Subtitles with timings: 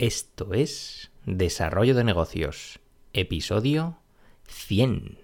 [0.00, 2.78] Esto es Desarrollo de Negocios,
[3.12, 3.98] episodio
[4.46, 5.18] 100.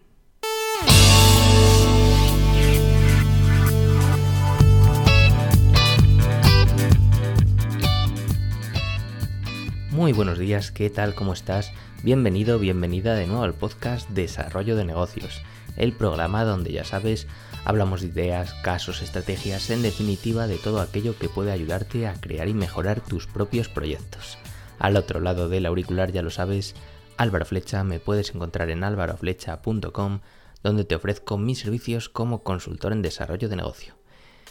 [9.92, 11.14] Muy buenos días, ¿qué tal?
[11.14, 11.70] ¿Cómo estás?
[12.02, 15.42] Bienvenido, bienvenida de nuevo al podcast Desarrollo de Negocios,
[15.76, 17.28] el programa donde ya sabes,
[17.64, 22.48] hablamos de ideas, casos, estrategias, en definitiva de todo aquello que puede ayudarte a crear
[22.48, 24.36] y mejorar tus propios proyectos.
[24.78, 26.74] Al otro lado del auricular ya lo sabes,
[27.16, 30.20] Álvaro Flecha, me puedes encontrar en álvaroflecha.com
[30.62, 33.94] donde te ofrezco mis servicios como consultor en desarrollo de negocio.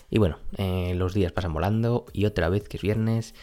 [0.09, 3.33] Y bueno, eh, los días pasan volando y otra vez que es viernes,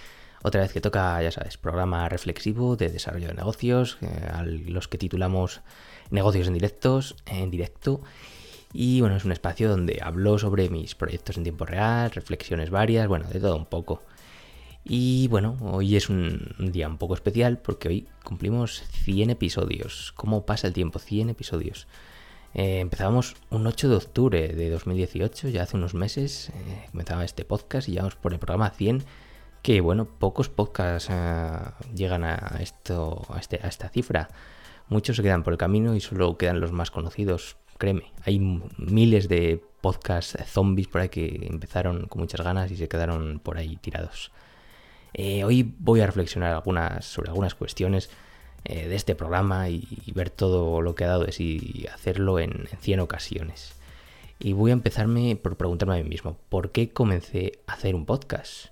[0.42, 4.88] otra vez que toca, ya sabes, programa reflexivo de desarrollo de negocios, eh, a los
[4.88, 5.60] que titulamos
[6.10, 8.00] negocios en directos, en directo.
[8.72, 13.08] Y bueno, es un espacio donde hablo sobre mis proyectos en tiempo real, reflexiones varias,
[13.08, 14.02] bueno, de todo un poco.
[14.84, 20.12] Y bueno, hoy es un día un poco especial porque hoy cumplimos 100 episodios.
[20.16, 20.98] ¿Cómo pasa el tiempo?
[20.98, 21.86] 100 episodios.
[22.54, 27.44] Eh, empezábamos un 8 de octubre de 2018, ya hace unos meses, eh, comenzaba este
[27.44, 29.04] podcast y vamos por el programa 100,
[29.62, 31.58] que bueno, pocos podcasts eh,
[31.94, 34.28] llegan a, esto, a, este, a esta cifra.
[34.88, 38.12] Muchos se quedan por el camino y solo quedan los más conocidos, créeme.
[38.24, 38.40] Hay
[38.78, 43.58] miles de podcasts zombies por ahí que empezaron con muchas ganas y se quedaron por
[43.58, 44.32] ahí tirados.
[45.14, 46.62] Eh, hoy voy a reflexionar
[47.02, 48.10] sobre algunas cuestiones
[48.64, 52.38] eh, de este programa y, ver todo lo que ha dado de sí y hacerlo
[52.38, 53.74] en, 100 ocasiones.
[54.38, 58.06] Y voy a empezarme por preguntarme a mí mismo, ¿por qué comencé a hacer un
[58.06, 58.66] podcast?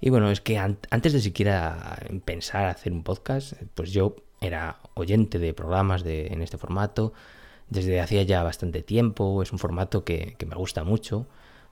[0.00, 5.38] Y bueno, es que antes de siquiera pensar hacer un podcast, pues yo era oyente
[5.38, 7.12] de programas de, en este formato
[7.68, 11.26] desde hacía ya bastante tiempo, es un formato que me gusta mucho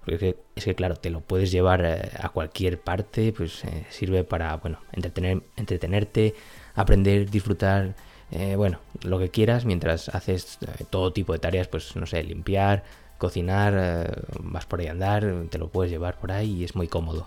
[0.06, 4.22] porque es que, claro, te lo puedes llevar eh, a cualquier parte, pues eh, sirve
[4.22, 6.34] para, bueno, entretener, entretenerte,
[6.76, 7.96] aprender, disfrutar,
[8.30, 10.58] eh, bueno, lo que quieras mientras haces
[10.90, 12.84] todo tipo de tareas, pues no sé, limpiar,
[13.18, 16.86] cocinar, vas por ahí a andar, te lo puedes llevar por ahí y es muy
[16.86, 17.26] cómodo.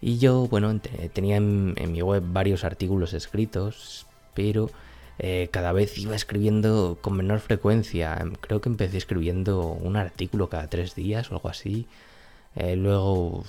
[0.00, 0.80] Y yo, bueno,
[1.12, 4.68] tenía en mi web varios artículos escritos, pero
[5.18, 8.18] eh, cada vez iba escribiendo con menor frecuencia.
[8.40, 11.86] Creo que empecé escribiendo un artículo cada tres días o algo así.
[12.56, 13.44] Eh, luego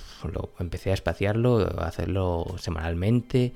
[0.59, 3.53] empecé a espaciarlo, a hacerlo semanalmente.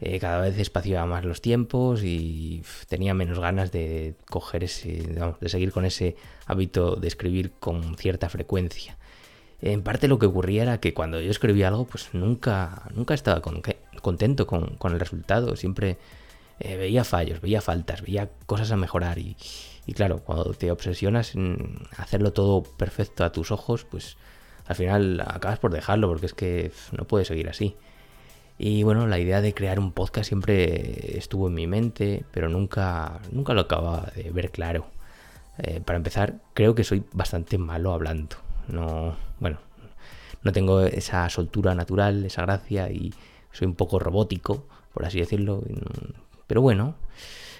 [0.00, 5.02] Eh, cada vez espaciaba más los tiempos y tenía menos ganas de coger ese,
[5.40, 8.96] de seguir con ese hábito de escribir con cierta frecuencia.
[9.60, 13.42] En parte lo que ocurría era que cuando yo escribía algo, pues nunca, nunca estaba
[14.00, 15.54] contento con, con el resultado.
[15.54, 15.98] Siempre
[16.60, 19.36] eh, veía fallos, veía faltas, veía cosas a mejorar y,
[19.94, 24.16] claro, cuando te obsesionas en hacerlo todo perfecto a tus ojos, pues
[24.66, 27.76] al final acabas por dejarlo porque es que no puede seguir así.
[28.58, 33.20] Y bueno, la idea de crear un podcast siempre estuvo en mi mente, pero nunca,
[33.32, 34.86] nunca lo acababa de ver claro.
[35.58, 38.36] Eh, para empezar, creo que soy bastante malo hablando.
[38.68, 39.58] No, bueno,
[40.42, 43.14] no tengo esa soltura natural, esa gracia y
[43.50, 45.62] soy un poco robótico, por así decirlo.
[46.50, 46.96] Pero bueno,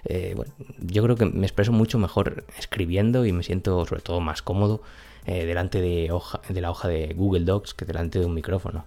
[0.05, 4.19] eh, bueno, yo creo que me expreso mucho mejor escribiendo y me siento sobre todo
[4.21, 4.83] más cómodo
[5.27, 8.84] eh, delante de, hoja, de la hoja de Google Docs que delante de un micrófono.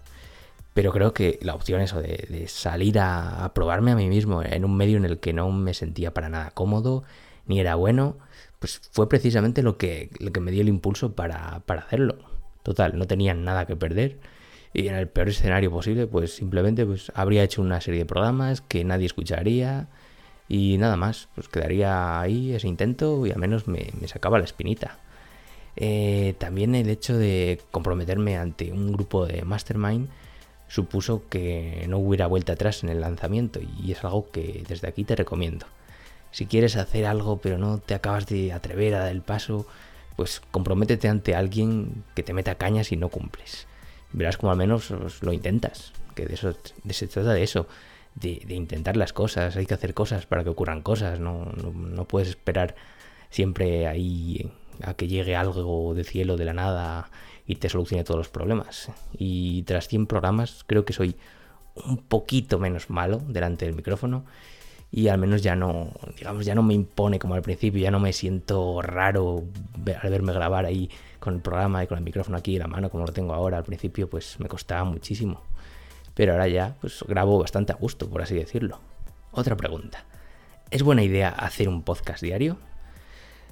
[0.73, 4.75] Pero creo que la opción eso de, salir a, probarme a mí mismo en un
[4.75, 7.05] medio en el que no me sentía para nada cómodo,
[7.45, 8.17] ni era bueno,
[8.59, 12.17] pues fue precisamente lo que, lo que me dio el impulso para, para hacerlo.
[12.61, 14.19] Total, no tenía nada que perder
[14.73, 18.61] y en el peor escenario posible, pues simplemente pues, habría hecho una serie de programas
[18.61, 19.87] que nadie escucharía
[20.49, 21.29] y nada más.
[21.35, 24.97] Pues quedaría ahí ese intento y al menos me, sacaba la espinita.
[25.75, 30.09] Eh, también el hecho de comprometerme ante un grupo de mastermind
[30.67, 35.03] supuso que no hubiera vuelta atrás en el lanzamiento y es algo que desde aquí
[35.03, 35.67] te recomiendo.
[36.31, 39.67] Si quieres hacer algo pero no te acabas de atrever a dar el paso,
[40.15, 43.67] pues comprométete ante alguien que te meta cañas y no cumples
[44.13, 44.91] verás como al menos
[45.21, 47.67] lo intentas, que de eso de se trata de eso,
[48.15, 52.29] de, intentar las cosas, hay que hacer cosas para que ocurran cosas, no, no, puedes
[52.29, 52.75] esperar
[53.29, 54.51] siempre ahí
[54.83, 57.09] a que llegue algo del cielo, de la nada
[57.45, 58.91] y te solucione todos los problemas.
[59.17, 61.15] Y tras 100 programas creo que soy
[61.75, 64.25] un poquito menos malo delante del micrófono
[64.95, 67.99] y al menos ya no, digamos, ya no me impone como al principio, ya no
[67.99, 69.43] me siento raro
[70.01, 70.87] al verme grabar ahí
[71.19, 73.57] con el programa y con el micrófono aquí en la mano como lo tengo ahora.
[73.57, 75.41] Al principio pues me costaba muchísimo,
[76.13, 78.79] pero ahora ya pues grabo bastante a gusto, por así decirlo.
[79.31, 80.05] Otra pregunta,
[80.69, 82.59] ¿es buena idea hacer un podcast diario?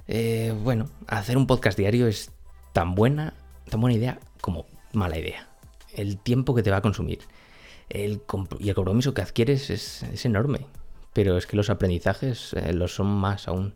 [0.06, 2.30] Eh, bueno, hacer un podcast diario es
[2.72, 3.34] tan buena,
[3.68, 5.48] tan buena idea como mala idea.
[5.92, 7.18] El tiempo que te va a consumir
[7.88, 8.22] El
[8.60, 10.66] y el compromiso que adquieres es, enorme.
[11.12, 13.74] Pero es que los aprendizajes eh, lo son más aún.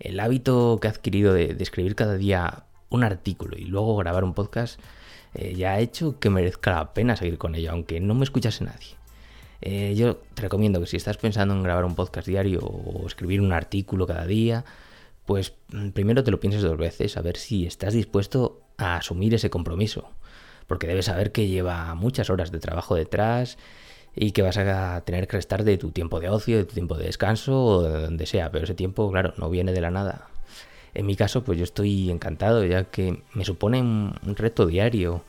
[0.00, 4.34] El hábito que he adquirido de, escribir cada día un artículo y luego grabar un
[4.34, 4.80] podcast
[5.34, 8.64] eh, ya ha hecho que merezca la pena seguir con ello, aunque no me escuchase
[8.64, 8.96] nadie.
[9.60, 13.40] Eh, yo te recomiendo que si estás pensando en grabar un podcast diario o escribir
[13.40, 14.64] un artículo cada día,
[15.26, 19.34] pues mm, primero te lo pienses dos veces, a ver si estás dispuesto a asumir
[19.34, 20.10] ese compromiso.
[20.66, 23.58] Porque debes saber que lleva muchas horas de trabajo detrás
[24.16, 26.96] y que vas a tener que restar de tu tiempo de ocio, de tu tiempo
[26.96, 28.50] de descanso o de donde sea.
[28.50, 30.28] Pero ese tiempo, claro, no viene de la nada.
[30.94, 35.22] En mi caso, pues yo estoy encantado, ya que me supone un, reto diario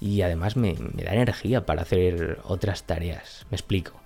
[0.00, 3.46] y además me, da energía para hacer otras tareas.
[3.50, 4.00] Me explico.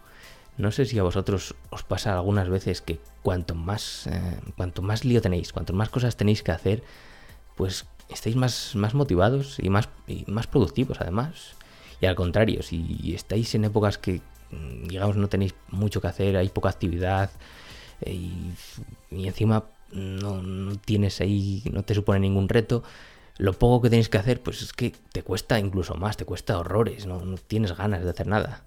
[0.56, 5.04] No sé si a vosotros os pasa algunas veces que cuanto más, eh, cuanto más
[5.04, 6.82] lío tenéis, cuanto más cosas tenéis que hacer,
[7.56, 9.88] pues estáis más, más motivados y más,
[10.26, 11.54] más productivos además.
[12.06, 14.20] Al contrario, si estáis en épocas que,
[14.50, 17.30] mm, digamos, no tenéis mucho que hacer, hay poca actividad
[18.00, 22.82] eh, y, encima no, no, tienes ahí, no te supone ningún reto,
[23.38, 26.58] lo poco que tenéis que hacer, pues es que te cuesta incluso más, te cuesta
[26.58, 28.64] horrores, no, no tienes ganas de hacer nada.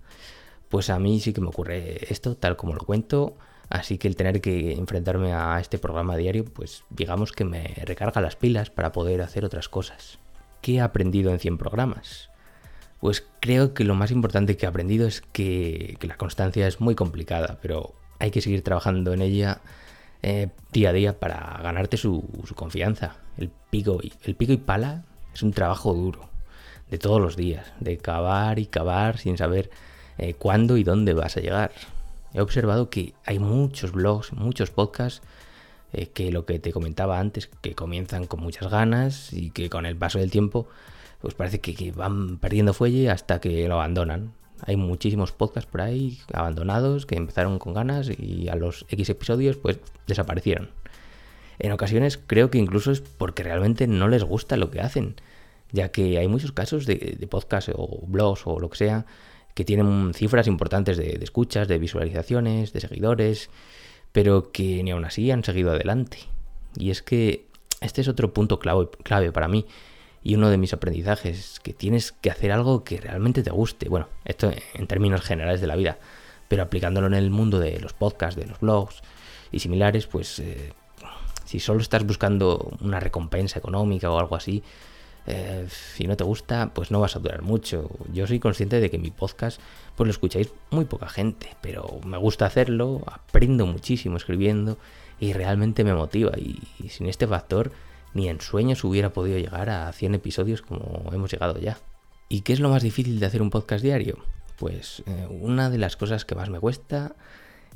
[0.70, 3.38] Pues a mí sí que me ocurre esto, tal como lo cuento.
[3.70, 8.22] Así que el tener que enfrentarme a este programa diario, pues digamos que me recarga
[8.22, 10.20] las pilas para poder hacer otras cosas.
[10.62, 12.30] ¿Qué he aprendido en 100 programas?
[13.00, 16.96] Pues creo que lo más importante que he aprendido es que, la constancia es muy
[16.96, 19.62] complicada, pero hay que seguir trabajando en ella
[20.24, 22.24] eh, día a día para ganarte su,
[22.56, 23.18] confianza.
[23.38, 25.04] El pico, y, el pico y pala
[25.34, 26.30] es un trabajo duro,
[26.90, 29.70] de todos los días, de cavar y cavar sin saber
[30.18, 31.72] eh, cuándo y dónde vas a llegar.
[32.34, 35.22] He observado que hay muchos blogs, muchos podcasts
[35.94, 39.86] eh, que lo que te comentaba antes, que comienzan con muchas ganas y que con
[39.86, 40.68] el paso del tiempo
[41.22, 44.34] pues parece que, van perdiendo fuelle hasta que lo abandonan.
[44.66, 49.58] Hay muchísimos podcasts por ahí abandonados que empezaron con ganas y a los X episodios
[49.58, 50.70] pues desaparecieron.
[51.60, 55.16] En ocasiones creo que incluso es porque realmente no les gusta lo que hacen,
[55.72, 59.06] ya que hay muchos casos de, de podcasts o blogs o lo que sea
[59.58, 63.50] que tienen cifras importantes de, escuchas, de visualizaciones, de seguidores,
[64.12, 66.20] pero que ni aún así han seguido adelante.
[66.78, 67.48] Y es que
[67.82, 69.66] este es otro punto clave, clave para mí
[70.24, 73.90] y uno de mis aprendizajes, que tienes que hacer algo que realmente te guste.
[73.90, 75.98] Bueno, esto en términos generales de la vida,
[76.48, 79.02] pero aplicándolo en el mundo de los podcasts, de los blogs
[79.52, 80.74] y similares, pues eh,
[81.46, 84.64] si solo estás buscando una recompensa económica o algo así,
[85.30, 87.90] eh, si no te gusta, pues no vas a durar mucho.
[88.14, 89.60] Yo soy consciente de que mi podcast,
[89.96, 94.78] pues lo escucháis muy poca gente, pero me gusta hacerlo, aprendo muchísimo escribiendo
[95.20, 96.32] y realmente me motiva.
[96.38, 97.74] Y, sin este factor,
[98.14, 101.78] ni en sueños hubiera podido llegar a 100 episodios como hemos llegado ya.
[102.30, 104.18] ¿Y qué es lo más difícil de hacer un podcast diario?
[104.58, 107.16] Pues eh, una de las cosas que más me cuesta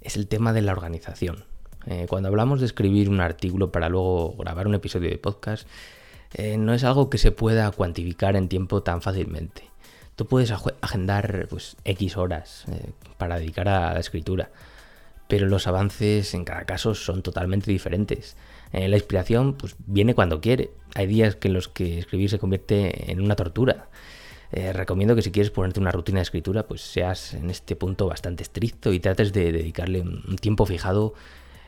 [0.01, 1.45] es el tema de la organización.
[1.85, 5.67] Eh, cuando hablamos de escribir un artículo para luego grabar un episodio de podcast,
[6.33, 9.69] eh, no es algo que se pueda cuantificar en tiempo tan fácilmente.
[10.15, 10.51] Tú puedes
[10.81, 12.65] agendar pues, X horas
[13.17, 14.51] para dedicar a la escritura,
[15.31, 18.35] pero los avances en cada caso son totalmente diferentes.
[18.73, 20.71] Eh, la inspiración pues, viene cuando quiere.
[20.93, 23.87] Hay días que en los que escribir se convierte en una tortura.
[24.51, 28.43] recomiendo que si quieres ponerte una rutina de escritura, pues seas en este punto bastante
[28.43, 31.13] estricto y trates de dedicarle un tiempo fijado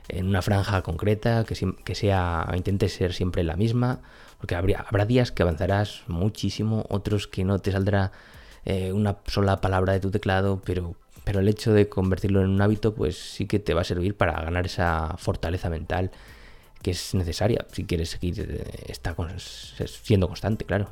[0.10, 4.02] en una franja concreta, que, sea, intentes ser siempre la misma,
[4.40, 8.12] porque habrá días que avanzarás muchísimo, otros que no te saldrá
[8.66, 12.62] eh, una sola palabra de tu teclado, pero, pero el hecho de convertirlo en un
[12.62, 16.12] hábito, pues sí que te va a servir para ganar esa fortaleza mental
[16.82, 19.16] que es necesaria si quieres seguir eh, está
[19.86, 20.92] siendo constante, claro.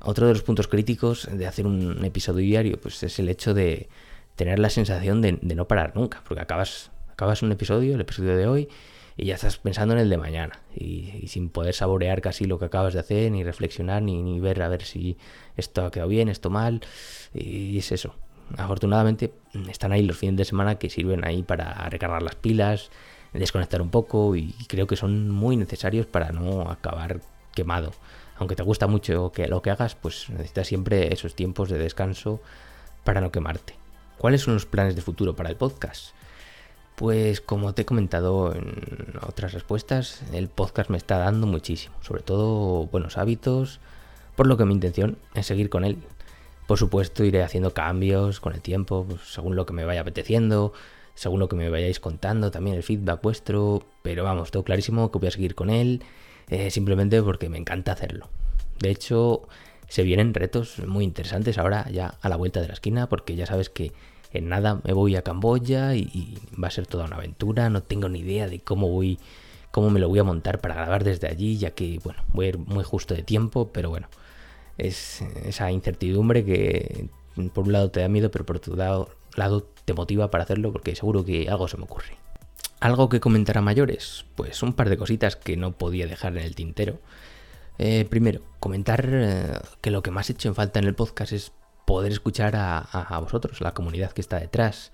[0.00, 3.88] Otro de los puntos críticos de hacer un episodio diario, pues es el hecho de
[4.34, 8.36] tener la sensación de, de no parar nunca, porque acabas, acabas un episodio, el episodio
[8.36, 8.68] de hoy,
[9.20, 12.64] y ya estás pensando en el de mañana y, sin poder saborear casi lo que
[12.64, 15.18] acabas de hacer, ni reflexionar, ni, ver a ver si
[15.58, 16.80] esto ha quedado bien, esto mal,
[17.34, 18.14] y es eso.
[18.56, 19.32] Afortunadamente
[19.68, 22.90] están ahí los fines de semana que sirven ahí para recargar las pilas,
[23.32, 27.20] desconectar un poco y creo que son muy necesarios para no acabar
[27.54, 27.92] quemado.
[28.36, 32.40] Aunque te gusta mucho lo que hagas, pues necesitas siempre esos tiempos de descanso
[33.04, 33.74] para no quemarte.
[34.18, 36.14] ¿Cuáles son los planes de futuro para el podcast?
[36.96, 42.22] Pues como te he comentado en otras respuestas, el podcast me está dando muchísimo, sobre
[42.22, 43.80] todo buenos hábitos,
[44.36, 45.98] por lo que mi intención es seguir con él.
[46.70, 50.72] Por supuesto iré haciendo cambios con el tiempo, pues, según lo que me vaya apeteciendo,
[51.16, 55.18] según lo que me vayáis contando, también el feedback vuestro, pero vamos, todo clarísimo que
[55.18, 56.04] voy a seguir con él,
[56.48, 58.28] eh, simplemente porque me encanta hacerlo.
[58.78, 59.48] De hecho,
[59.88, 63.46] se vienen retos muy interesantes ahora ya a la vuelta de la esquina, porque ya
[63.46, 63.90] sabes que
[64.32, 67.68] en nada me voy a Camboya y, va a ser toda una aventura.
[67.68, 69.18] No tengo ni idea de cómo voy,
[69.72, 72.48] cómo me lo voy a montar para grabar desde allí, ya que bueno, voy a
[72.50, 74.06] ir muy justo de tiempo, pero bueno,
[74.78, 77.08] es esa incertidumbre que
[77.48, 80.94] por un lado te da miedo, pero por otro lado, te motiva para hacerlo, porque
[80.94, 82.18] seguro que algo se me ocurre.
[82.80, 84.24] ¿Algo que comentar a mayores?
[84.34, 87.00] Pues un par de cositas que no podía dejar en el tintero.
[87.78, 91.32] Eh, primero, comentar eh, que lo que más he hecho en falta en el podcast
[91.32, 91.52] es
[91.86, 94.92] poder escuchar a, vosotros, la comunidad que está detrás.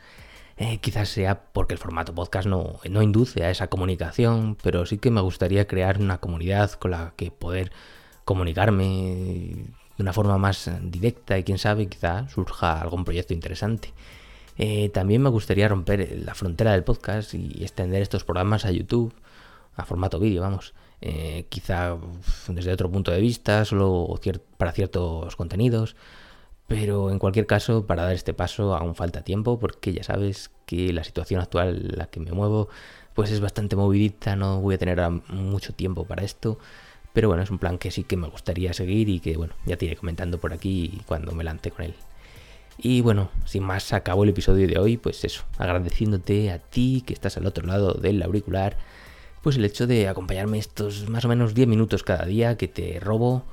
[0.56, 4.98] Eh, quizás sea porque el formato podcast no, no induce a esa comunicación, pero sí
[4.98, 7.72] que me gustaría crear una comunidad con la que poder
[8.26, 8.84] comunicarme
[9.96, 13.94] de una forma más directa y quién sabe, quizá surja algún proyecto interesante.
[14.92, 19.14] también me gustaría romper la frontera del podcast y extender estos programas a YouTube,
[19.76, 20.74] a formato vídeo, vamos.
[21.02, 21.96] Eh, quizá
[22.48, 24.18] desde otro punto de vista, solo
[24.56, 25.96] para ciertos contenidos.
[26.66, 30.92] Pero en cualquier caso, para dar este paso aún falta tiempo, porque ya sabes que
[30.92, 32.68] la situación actual en la que me muevo,
[33.14, 36.58] pues es bastante movidita, no voy a tener mucho tiempo para esto.
[37.16, 39.78] Pero bueno, es un plan que sí que me gustaría seguir y que bueno, ya
[39.78, 41.94] te iré comentando por aquí cuando me lance con él.
[42.76, 47.14] Y bueno, sin más, acabo el episodio de hoy, pues eso, agradeciéndote a ti que
[47.14, 48.76] estás al otro lado del auricular
[49.40, 53.00] pues el hecho de acompañarme estos más o menos 10 minutos cada día que te
[53.00, 53.44] robo.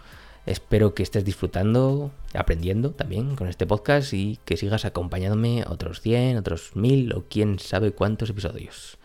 [0.45, 6.35] Espero que estés disfrutando, aprendiendo también con este podcast y que sigas acompañándome otros 100,
[6.35, 8.97] otros 1000 o quién sabe cuántos episodios.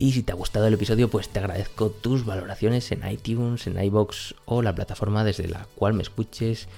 [0.00, 3.82] Y si te ha gustado el episodio, pues te agradezco tus valoraciones en iTunes, en
[3.82, 6.68] iBox o la plataforma desde la cual me escuches.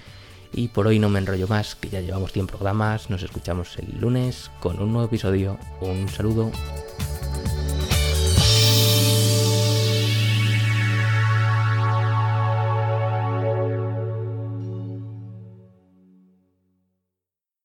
[0.55, 3.11] Y por hoy no me enrollo más, que ya llevamos 100 programas.
[3.11, 5.59] Nos escuchamos el lunes con un nuevo episodio.
[5.83, 6.50] Un saludo.